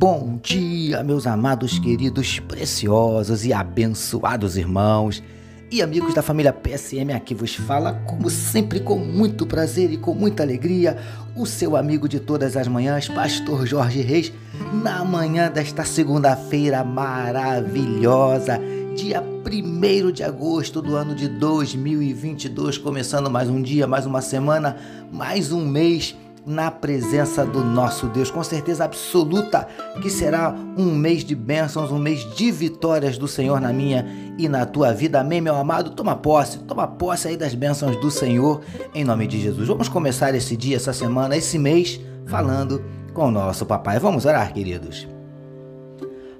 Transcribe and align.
Bom 0.00 0.40
dia, 0.42 1.04
meus 1.04 1.26
amados, 1.26 1.78
queridos, 1.78 2.40
preciosos 2.40 3.44
e 3.44 3.52
abençoados 3.52 4.56
irmãos 4.56 5.22
e 5.70 5.82
amigos 5.82 6.14
da 6.14 6.22
família 6.22 6.54
PSM. 6.54 7.12
Aqui 7.14 7.34
vos 7.34 7.54
fala, 7.54 7.92
como 8.06 8.30
sempre, 8.30 8.80
com 8.80 8.96
muito 8.96 9.44
prazer 9.46 9.92
e 9.92 9.98
com 9.98 10.14
muita 10.14 10.42
alegria, 10.42 10.96
o 11.36 11.44
seu 11.44 11.76
amigo 11.76 12.08
de 12.08 12.18
todas 12.18 12.56
as 12.56 12.66
manhãs, 12.66 13.08
Pastor 13.08 13.66
Jorge 13.66 14.00
Reis, 14.00 14.32
na 14.72 15.04
manhã 15.04 15.50
desta 15.50 15.84
segunda-feira 15.84 16.82
maravilhosa, 16.82 18.58
dia 18.96 19.22
1 19.22 20.12
de 20.12 20.22
agosto 20.22 20.80
do 20.80 20.96
ano 20.96 21.14
de 21.14 21.28
2022, 21.28 22.78
começando 22.78 23.28
mais 23.28 23.50
um 23.50 23.60
dia, 23.60 23.86
mais 23.86 24.06
uma 24.06 24.22
semana, 24.22 24.78
mais 25.12 25.52
um 25.52 25.66
mês 25.66 26.16
na 26.46 26.70
presença 26.70 27.44
do 27.44 27.62
nosso 27.62 28.06
Deus, 28.08 28.30
com 28.30 28.42
certeza 28.42 28.84
absoluta 28.84 29.66
que 30.00 30.10
será 30.10 30.54
um 30.76 30.94
mês 30.94 31.24
de 31.24 31.34
bênçãos, 31.34 31.90
um 31.90 31.98
mês 31.98 32.24
de 32.34 32.50
vitórias 32.50 33.18
do 33.18 33.28
Senhor 33.28 33.60
na 33.60 33.72
minha 33.72 34.06
e 34.38 34.48
na 34.48 34.64
tua 34.64 34.92
vida. 34.92 35.20
Amém, 35.20 35.40
meu 35.40 35.54
amado? 35.54 35.90
Toma 35.90 36.16
posse, 36.16 36.58
toma 36.60 36.86
posse 36.86 37.28
aí 37.28 37.36
das 37.36 37.54
bênçãos 37.54 37.96
do 37.96 38.10
Senhor 38.10 38.60
em 38.94 39.04
nome 39.04 39.26
de 39.26 39.40
Jesus. 39.40 39.68
Vamos 39.68 39.88
começar 39.88 40.34
esse 40.34 40.56
dia, 40.56 40.76
essa 40.76 40.92
semana, 40.92 41.36
esse 41.36 41.58
mês 41.58 42.00
falando 42.26 42.82
com 43.12 43.28
o 43.28 43.30
nosso 43.30 43.66
papai. 43.66 43.98
Vamos 43.98 44.24
orar, 44.24 44.52
queridos. 44.52 45.19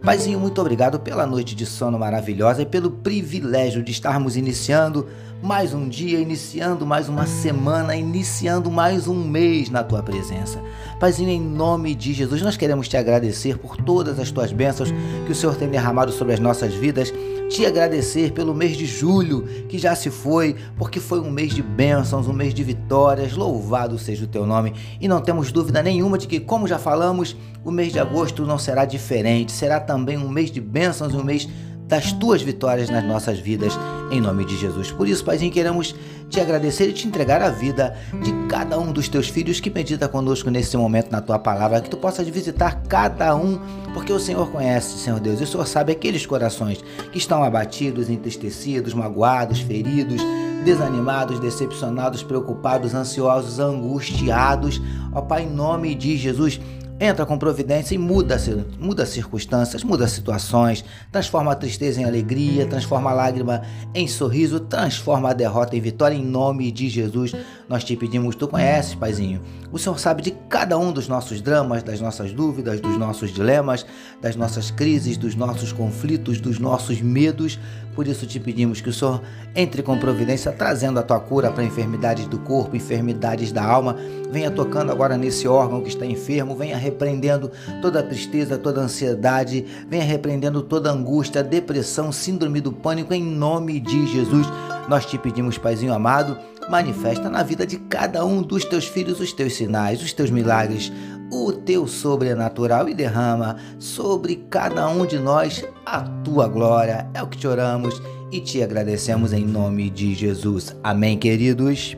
Paizinho, 0.02 0.40
muito 0.40 0.58
obrigado 0.62 0.98
pela 0.98 1.26
noite 1.26 1.54
de 1.54 1.66
sono 1.66 1.98
maravilhosa 1.98 2.62
e 2.62 2.66
pelo 2.66 2.90
privilégio 2.90 3.82
de 3.82 3.92
estarmos 3.92 4.34
iniciando 4.34 5.06
mais 5.42 5.74
um 5.74 5.86
dia, 5.90 6.18
iniciando 6.18 6.86
mais 6.86 7.06
uma 7.06 7.26
semana, 7.26 7.94
iniciando 7.94 8.70
mais 8.70 9.06
um 9.06 9.22
mês 9.22 9.68
na 9.68 9.84
tua 9.84 10.02
presença. 10.02 10.58
Paizinho, 10.98 11.28
em 11.28 11.40
nome 11.40 11.94
de 11.94 12.14
Jesus, 12.14 12.40
nós 12.40 12.56
queremos 12.56 12.88
te 12.88 12.96
agradecer 12.96 13.58
por 13.58 13.76
todas 13.76 14.18
as 14.18 14.30
tuas 14.30 14.52
bênçãos 14.52 14.90
que 15.26 15.32
o 15.32 15.34
Senhor 15.34 15.54
tem 15.54 15.68
derramado 15.68 16.12
sobre 16.12 16.32
as 16.32 16.40
nossas 16.40 16.72
vidas 16.72 17.12
te 17.50 17.66
agradecer 17.66 18.30
pelo 18.30 18.54
mês 18.54 18.76
de 18.76 18.86
julho 18.86 19.42
que 19.68 19.76
já 19.76 19.96
se 19.96 20.08
foi, 20.08 20.54
porque 20.78 21.00
foi 21.00 21.18
um 21.18 21.32
mês 21.32 21.52
de 21.52 21.60
bênçãos, 21.60 22.28
um 22.28 22.32
mês 22.32 22.54
de 22.54 22.62
vitórias. 22.62 23.32
Louvado 23.32 23.98
seja 23.98 24.24
o 24.24 24.28
teu 24.28 24.46
nome. 24.46 24.72
E 25.00 25.08
não 25.08 25.20
temos 25.20 25.50
dúvida 25.50 25.82
nenhuma 25.82 26.16
de 26.16 26.28
que, 26.28 26.38
como 26.38 26.68
já 26.68 26.78
falamos, 26.78 27.36
o 27.64 27.72
mês 27.72 27.92
de 27.92 27.98
agosto 27.98 28.46
não 28.46 28.56
será 28.56 28.84
diferente. 28.84 29.50
Será 29.50 29.80
também 29.90 30.16
um 30.16 30.28
mês 30.28 30.52
de 30.52 30.60
bênçãos, 30.60 31.12
um 31.14 31.24
mês 31.24 31.48
das 31.88 32.12
tuas 32.12 32.40
vitórias 32.40 32.88
nas 32.88 33.02
nossas 33.02 33.40
vidas, 33.40 33.76
em 34.12 34.20
nome 34.20 34.44
de 34.44 34.56
Jesus. 34.56 34.92
Por 34.92 35.08
isso, 35.08 35.24
Paizinho, 35.24 35.50
queremos 35.50 35.96
te 36.28 36.38
agradecer 36.38 36.88
e 36.88 36.92
te 36.92 37.08
entregar 37.08 37.42
a 37.42 37.50
vida 37.50 37.96
de 38.22 38.32
cada 38.48 38.78
um 38.78 38.92
dos 38.92 39.08
teus 39.08 39.28
filhos 39.28 39.58
que 39.58 39.68
medita 39.68 40.06
conosco 40.06 40.48
nesse 40.48 40.76
momento 40.76 41.10
na 41.10 41.20
tua 41.20 41.40
palavra, 41.40 41.80
que 41.80 41.90
tu 41.90 41.96
possas 41.96 42.28
visitar 42.28 42.84
cada 42.86 43.34
um, 43.34 43.58
porque 43.92 44.12
o 44.12 44.20
Senhor 44.20 44.48
conhece, 44.52 44.96
Senhor 44.96 45.18
Deus, 45.18 45.40
e 45.40 45.42
o 45.42 45.46
Senhor 45.48 45.66
sabe 45.66 45.90
aqueles 45.90 46.24
corações 46.24 46.78
que 47.10 47.18
estão 47.18 47.42
abatidos, 47.42 48.08
entristecidos, 48.08 48.94
magoados, 48.94 49.58
feridos, 49.58 50.22
desanimados, 50.64 51.40
decepcionados, 51.40 52.22
preocupados, 52.22 52.94
ansiosos, 52.94 53.58
angustiados. 53.58 54.80
Ó 55.12 55.20
Pai, 55.20 55.42
em 55.42 55.50
nome 55.50 55.96
de 55.96 56.16
Jesus, 56.16 56.60
entra 57.00 57.24
com 57.24 57.38
providência 57.38 57.94
e 57.94 57.98
muda, 57.98 58.36
muda 58.78 59.06
circunstâncias, 59.06 59.82
muda 59.82 60.06
situações, 60.06 60.84
transforma 61.10 61.52
a 61.52 61.54
tristeza 61.54 61.98
em 61.98 62.04
alegria, 62.04 62.66
transforma 62.66 63.10
a 63.10 63.14
lágrima 63.14 63.62
em 63.94 64.06
sorriso, 64.06 64.60
transforma 64.60 65.30
a 65.30 65.32
derrota 65.32 65.74
em 65.74 65.80
vitória 65.80 66.14
em 66.14 66.24
nome 66.24 66.70
de 66.70 66.90
Jesus. 66.90 67.34
Nós 67.66 67.82
te 67.84 67.96
pedimos, 67.96 68.36
tu 68.36 68.46
conheces, 68.46 68.94
Paizinho. 68.94 69.40
O 69.72 69.78
Senhor 69.78 69.98
sabe 69.98 70.20
de 70.20 70.32
cada 70.48 70.76
um 70.76 70.92
dos 70.92 71.08
nossos 71.08 71.40
dramas, 71.40 71.82
das 71.82 72.00
nossas 72.00 72.32
dúvidas, 72.32 72.80
dos 72.80 72.98
nossos 72.98 73.32
dilemas, 73.32 73.86
das 74.20 74.36
nossas 74.36 74.70
crises, 74.70 75.16
dos 75.16 75.34
nossos 75.34 75.72
conflitos, 75.72 76.40
dos 76.40 76.58
nossos 76.58 77.00
medos. 77.00 77.58
Por 77.94 78.06
isso 78.06 78.26
te 78.26 78.38
pedimos 78.38 78.80
que 78.80 78.88
o 78.88 78.92
Senhor 78.92 79.22
entre 79.54 79.82
com 79.82 79.98
providência, 79.98 80.52
trazendo 80.52 80.98
a 80.98 81.02
tua 81.02 81.20
cura 81.20 81.50
para 81.50 81.64
enfermidades 81.64 82.26
do 82.26 82.38
corpo, 82.40 82.76
enfermidades 82.76 83.52
da 83.52 83.64
alma. 83.64 83.96
Venha 84.30 84.50
tocando 84.50 84.90
agora 84.90 85.16
nesse 85.16 85.46
órgão 85.46 85.80
que 85.80 85.88
está 85.88 86.04
enfermo, 86.04 86.56
venha 86.56 86.76
repreendendo 86.90 87.50
toda 87.80 88.02
tristeza, 88.02 88.58
toda 88.58 88.80
ansiedade, 88.80 89.64
venha 89.88 90.04
repreendendo 90.04 90.62
toda 90.62 90.90
angústia, 90.90 91.42
depressão, 91.42 92.12
síndrome 92.12 92.60
do 92.60 92.72
pânico, 92.72 93.14
em 93.14 93.22
nome 93.22 93.80
de 93.80 94.06
Jesus. 94.06 94.46
Nós 94.88 95.06
te 95.06 95.16
pedimos, 95.16 95.56
Paizinho 95.56 95.94
amado, 95.94 96.36
manifesta 96.68 97.28
na 97.30 97.42
vida 97.42 97.66
de 97.66 97.78
cada 97.78 98.24
um 98.24 98.42
dos 98.42 98.64
teus 98.64 98.86
filhos 98.86 99.20
os 99.20 99.32
teus 99.32 99.54
sinais, 99.54 100.02
os 100.02 100.12
teus 100.12 100.30
milagres, 100.30 100.92
o 101.30 101.52
teu 101.52 101.86
sobrenatural 101.86 102.88
e 102.88 102.94
derrama 102.94 103.56
sobre 103.78 104.36
cada 104.50 104.88
um 104.88 105.06
de 105.06 105.18
nós 105.18 105.64
a 105.86 106.00
tua 106.24 106.48
glória. 106.48 107.08
É 107.14 107.22
o 107.22 107.28
que 107.28 107.38
te 107.38 107.46
oramos 107.46 108.02
e 108.32 108.40
te 108.40 108.62
agradecemos 108.62 109.32
em 109.32 109.44
nome 109.44 109.90
de 109.90 110.14
Jesus. 110.14 110.74
Amém, 110.82 111.16
queridos. 111.16 111.96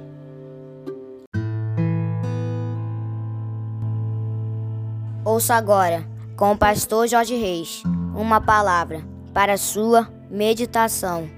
Ouça 5.42 5.56
agora, 5.56 6.06
com 6.36 6.52
o 6.52 6.56
pastor 6.56 7.08
Jorge 7.08 7.34
Reis, 7.34 7.82
uma 8.14 8.40
palavra 8.40 9.02
para 9.34 9.56
sua 9.56 10.08
meditação. 10.30 11.28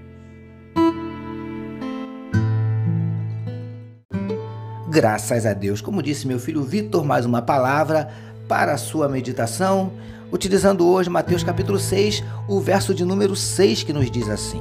Graças 4.90 5.46
a 5.46 5.54
Deus. 5.54 5.80
Como 5.80 6.02
disse 6.02 6.26
meu 6.26 6.38
filho 6.38 6.62
Vitor, 6.62 7.02
mais 7.02 7.24
uma 7.24 7.40
palavra 7.40 8.10
para 8.46 8.76
sua 8.76 9.08
meditação, 9.08 9.90
utilizando 10.30 10.86
hoje 10.86 11.08
Mateus 11.08 11.42
capítulo 11.42 11.78
6, 11.78 12.22
o 12.46 12.60
verso 12.60 12.94
de 12.94 13.06
número 13.06 13.34
6 13.34 13.84
que 13.84 13.92
nos 13.94 14.10
diz 14.10 14.28
assim: 14.28 14.60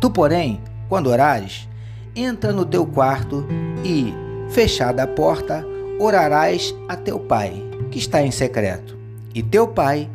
Tu, 0.00 0.10
porém, 0.10 0.60
quando 0.88 1.06
orares, 1.06 1.68
entra 2.12 2.52
no 2.52 2.64
teu 2.64 2.84
quarto 2.84 3.46
e, 3.84 4.12
fechada 4.50 5.04
a 5.04 5.06
porta, 5.06 5.64
orarás 6.00 6.74
a 6.88 6.96
teu 6.96 7.20
pai, 7.20 7.67
que 7.90 7.98
está 7.98 8.22
em 8.22 8.30
secreto. 8.30 8.96
E 9.34 9.42
teu 9.42 9.68
pai, 9.68 10.08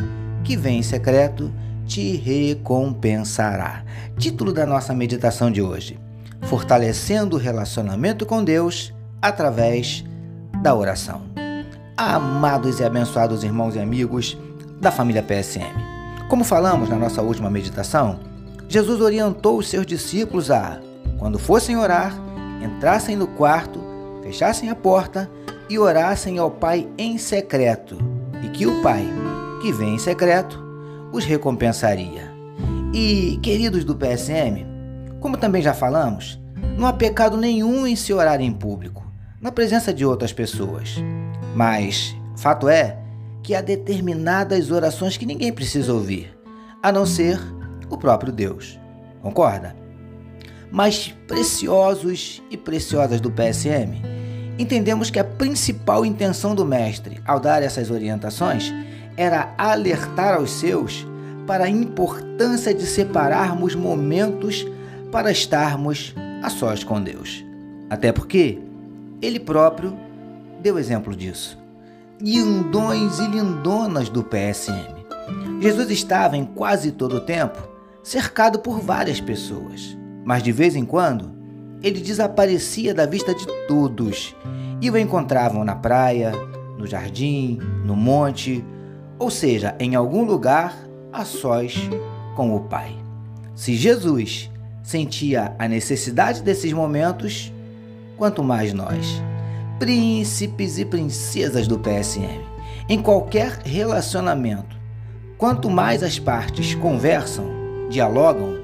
que 0.44 0.56
vem 0.56 0.80
em 0.80 0.84
secreto, 0.84 1.52
te 1.86 2.16
recompensará. 2.16 3.84
Título 4.18 4.54
da 4.54 4.66
nossa 4.66 4.94
meditação 4.94 5.52
de 5.52 5.62
hoje: 5.62 6.00
Fortalecendo 6.44 7.36
o 7.36 7.40
relacionamento 7.40 8.26
com 8.26 8.44
Deus 8.44 8.94
através 9.22 10.04
da 10.62 10.74
oração. 10.76 11.22
Amados 11.96 12.80
e 12.80 12.84
abençoados 12.84 13.44
irmãos 13.44 13.76
e 13.76 13.80
amigos 13.80 14.38
da 14.82 14.92
família 14.92 15.24
PSM. 15.24 15.94
Como 16.28 16.44
falamos 16.44 16.90
na 16.90 16.96
nossa 16.96 17.22
última 17.22 17.50
meditação, 17.50 18.20
Jesus 18.68 19.02
orientou 19.02 19.60
os 19.60 19.68
seus 19.68 19.86
discípulos 19.86 20.50
a, 20.50 20.80
quando 21.20 21.38
fossem 21.38 21.78
orar, 21.78 22.14
entrassem 22.62 23.16
no 23.16 23.28
quarto, 23.28 23.80
fechassem 24.24 24.70
a 24.70 24.76
porta 24.76 25.30
e 25.70 25.80
orassem 25.80 26.38
ao 26.38 26.52
Pai 26.52 26.88
em 26.98 27.18
secreto, 27.18 27.98
e 28.44 28.50
que 28.50 28.68
o 28.68 28.82
Pai, 28.82 29.06
que 29.62 29.72
vem 29.72 29.96
em 29.96 30.00
secreto, 30.00 30.64
os 31.12 31.26
recompensaria. 31.26 32.32
E, 32.94 33.40
queridos 33.42 33.84
do 33.84 33.96
PSM, 33.96 34.66
como 35.20 35.38
também 35.38 35.62
já 35.62 35.74
falamos, 35.74 36.40
não 36.78 36.86
há 36.86 36.94
pecado 36.94 37.38
nenhum 37.38 37.88
em 37.88 37.96
se 37.96 38.14
orar 38.14 38.42
em 38.42 38.52
público 38.52 39.04
na 39.40 39.52
presença 39.52 39.94
de 39.94 40.06
outras 40.06 40.32
pessoas. 40.32 40.96
Mas 41.56 42.16
fato 42.38 42.68
é 42.68 42.98
que 43.42 43.54
há 43.54 43.62
determinadas 43.62 44.72
orações 44.72 45.18
que 45.18 45.26
ninguém 45.26 45.52
precisa 45.52 45.94
ouvir, 45.94 46.34
a 46.82 46.92
não 46.92 47.06
ser 47.06 47.40
o 47.90 47.98
próprio 47.98 48.32
Deus. 48.32 48.80
Concorda? 49.22 49.76
Mas 50.72 51.14
preciosos 51.28 52.42
e 52.50 52.58
preciosas 52.58 53.22
do 53.22 53.30
PSM, 53.30 54.02
entendemos 54.58 55.10
que 55.10 55.20
a 55.20 55.24
principal 55.24 56.06
intenção 56.06 56.54
do 56.54 56.66
mestre 56.66 57.22
ao 57.26 57.40
dar 57.40 57.64
essas 57.64 57.90
orientações 57.90 58.74
era 59.18 59.54
alertar 59.58 60.36
aos 60.36 60.52
seus 60.52 61.06
para 61.46 61.66
a 61.66 61.70
importância 61.70 62.74
de 62.74 62.86
separarmos 62.86 63.76
momentos 63.76 64.66
para 65.12 65.32
estarmos 65.32 66.14
a 66.42 66.50
sós 66.50 66.84
com 66.84 67.02
Deus. 67.02 67.44
Até 67.90 68.12
porque 68.12 68.60
ele 69.22 69.40
próprio 69.40 69.96
deu 70.62 70.80
exemplo 70.80 71.16
disso. 71.16 71.58
Lindões 72.20 73.20
e 73.20 73.28
lindonas 73.28 74.10
do 74.10 74.24
PSM. 74.24 75.04
Jesus 75.62 75.90
estava 75.92 76.38
em 76.38 76.46
quase 76.46 76.92
todo 76.92 77.18
o 77.18 77.22
tempo 77.22 77.60
cercado 78.02 78.60
por 78.60 78.80
várias 78.80 79.22
pessoas, 79.22 79.98
mas 80.26 80.44
de 80.44 80.52
vez 80.52 80.76
em 80.76 80.86
quando 80.86 81.43
ele 81.84 82.00
desaparecia 82.00 82.94
da 82.94 83.06
vista 83.06 83.36
de 83.36 83.46
todos 83.68 84.34
e 84.82 84.90
o 84.90 84.98
encontravam 84.98 85.66
na 85.66 85.76
praia, 85.76 86.32
no 86.78 86.88
jardim, 86.88 87.60
no 87.84 87.96
monte, 87.96 88.64
ou 89.20 89.30
seja, 89.30 89.76
em 89.80 89.94
algum 89.94 90.24
lugar 90.24 90.76
a 91.12 91.26
sós 91.26 91.78
com 92.36 92.56
o 92.56 92.62
Pai. 92.62 92.96
Se 93.54 93.76
Jesus 93.76 94.50
sentia 94.82 95.54
a 95.60 95.68
necessidade 95.68 96.42
desses 96.42 96.72
momentos, 96.72 97.52
quanto 98.18 98.44
mais 98.44 98.74
nós, 98.74 99.22
príncipes 99.78 100.78
e 100.78 100.86
princesas 100.86 101.68
do 101.68 101.78
PSM. 101.78 102.42
Em 102.88 103.02
qualquer 103.02 103.60
relacionamento, 103.64 104.76
quanto 105.38 105.70
mais 105.70 106.02
as 106.02 106.18
partes 106.18 106.76
conversam, 106.76 107.46
dialogam, 107.90 108.56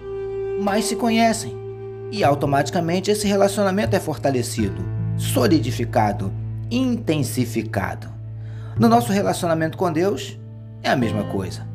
mais 0.62 0.86
se 0.86 0.96
conhecem 0.96 1.59
e 2.12 2.24
automaticamente 2.24 3.12
esse 3.12 3.28
relacionamento 3.28 3.96
é 3.96 4.00
fortalecido, 4.00 4.84
solidificado, 5.18 6.32
intensificado. 6.72 8.08
No 8.78 8.88
nosso 8.88 9.12
relacionamento 9.12 9.78
com 9.78 9.92
Deus, 9.92 10.40
é 10.82 10.90
a 10.90 10.96
mesma 10.96 11.24
coisa. 11.26 11.68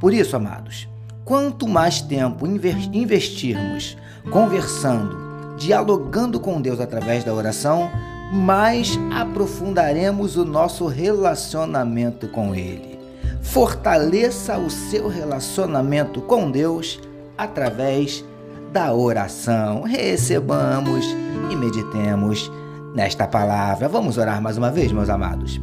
Por 0.00 0.14
isso, 0.14 0.36
amados, 0.36 0.88
quanto 1.24 1.66
mais 1.66 2.00
tempo 2.00 2.46
investirmos 2.46 3.96
conversando, 4.30 5.56
dialogando 5.58 6.38
com 6.38 6.60
Deus 6.60 6.80
através 6.80 7.24
da 7.24 7.34
oração, 7.34 7.90
mais 8.32 8.98
aprofundaremos 9.10 10.36
o 10.36 10.44
nosso 10.44 10.86
relacionamento 10.86 12.28
com 12.28 12.54
Ele. 12.54 12.98
Fortaleça 13.42 14.58
o 14.58 14.70
seu 14.70 15.08
relacionamento 15.08 16.20
com 16.20 16.50
Deus 16.50 17.00
através 17.36 18.24
da 18.72 18.92
oração. 18.92 19.82
Recebamos 19.82 21.06
e 21.50 21.56
meditemos 21.56 22.50
nesta 22.94 23.26
palavra. 23.26 23.88
Vamos 23.88 24.18
orar 24.18 24.40
mais 24.40 24.56
uma 24.58 24.70
vez, 24.70 24.92
meus 24.92 25.08
amados. 25.08 25.60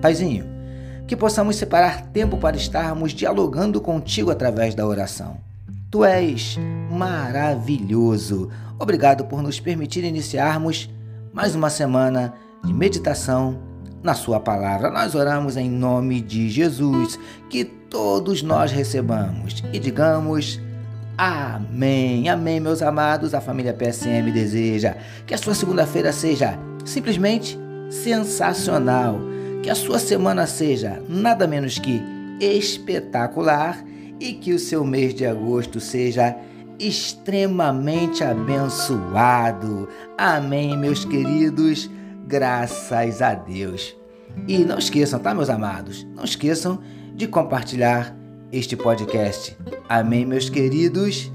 Paizinho, 0.00 0.46
que 1.06 1.16
possamos 1.16 1.56
separar 1.56 2.06
tempo 2.06 2.36
para 2.36 2.56
estarmos 2.56 3.12
dialogando 3.12 3.80
contigo 3.80 4.30
através 4.30 4.74
da 4.74 4.86
oração. 4.86 5.38
Tu 5.90 6.04
és 6.04 6.58
maravilhoso. 6.90 8.48
Obrigado 8.78 9.24
por 9.24 9.42
nos 9.42 9.60
permitir 9.60 10.04
iniciarmos 10.04 10.88
mais 11.32 11.54
uma 11.54 11.68
semana 11.68 12.32
de 12.64 12.72
meditação 12.72 13.58
na 14.02 14.14
Sua 14.14 14.40
palavra. 14.40 14.90
Nós 14.90 15.14
oramos 15.14 15.56
em 15.56 15.68
nome 15.68 16.20
de 16.20 16.48
Jesus, 16.48 17.18
que 17.48 17.64
todos 17.64 18.42
nós 18.42 18.72
recebamos 18.72 19.62
e 19.72 19.78
digamos. 19.78 20.60
Amém, 21.22 22.30
amém, 22.30 22.58
meus 22.58 22.80
amados. 22.80 23.34
A 23.34 23.42
família 23.42 23.74
PSM 23.74 24.32
deseja 24.32 24.96
que 25.26 25.34
a 25.34 25.36
sua 25.36 25.54
segunda-feira 25.54 26.14
seja 26.14 26.58
simplesmente 26.82 27.58
sensacional 27.90 29.20
que 29.62 29.68
a 29.68 29.74
sua 29.74 29.98
semana 29.98 30.46
seja 30.46 31.02
nada 31.10 31.46
menos 31.46 31.78
que 31.78 32.00
espetacular 32.40 33.84
e 34.18 34.32
que 34.32 34.54
o 34.54 34.58
seu 34.58 34.82
mês 34.82 35.12
de 35.12 35.26
agosto 35.26 35.78
seja 35.78 36.34
extremamente 36.78 38.24
abençoado. 38.24 39.90
Amém, 40.16 40.74
meus 40.74 41.04
queridos. 41.04 41.90
Graças 42.26 43.20
a 43.20 43.34
Deus. 43.34 43.94
E 44.48 44.60
não 44.60 44.78
esqueçam, 44.78 45.20
tá, 45.20 45.34
meus 45.34 45.50
amados? 45.50 46.02
Não 46.16 46.24
esqueçam 46.24 46.80
de 47.14 47.26
compartilhar 47.26 48.16
este 48.50 48.74
podcast. 48.74 49.54
Amém, 49.90 50.24
meus 50.24 50.48
queridos. 50.48 51.32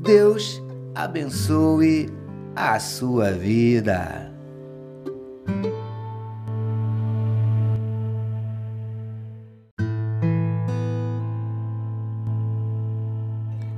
Deus 0.00 0.60
abençoe 0.92 2.12
a 2.56 2.80
sua 2.80 3.30
vida. 3.30 4.28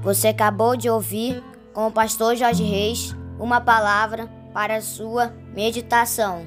Você 0.00 0.28
acabou 0.28 0.74
de 0.74 0.88
ouvir 0.88 1.44
com 1.74 1.88
o 1.88 1.92
pastor 1.92 2.34
Jorge 2.34 2.64
Reis 2.64 3.14
uma 3.38 3.60
palavra 3.60 4.26
para 4.54 4.76
a 4.76 4.80
sua 4.80 5.34
meditação. 5.54 6.46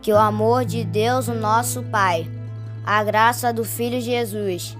Que 0.00 0.10
o 0.14 0.16
amor 0.16 0.64
de 0.64 0.82
Deus, 0.82 1.28
o 1.28 1.34
nosso 1.34 1.82
Pai, 1.82 2.26
a 2.86 3.04
graça 3.04 3.52
do 3.52 3.66
Filho 3.66 4.00
Jesus 4.00 4.79